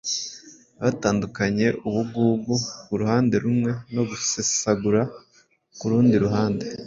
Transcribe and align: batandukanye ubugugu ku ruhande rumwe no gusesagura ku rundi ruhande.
batandukanye 0.81 1.67
ubugugu 1.87 2.55
ku 2.85 2.93
ruhande 3.01 3.35
rumwe 3.43 3.71
no 3.93 4.03
gusesagura 4.09 5.01
ku 5.77 5.85
rundi 5.91 6.15
ruhande. 6.25 6.65